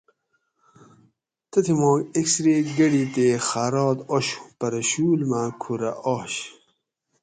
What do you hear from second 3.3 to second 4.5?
خارات آشو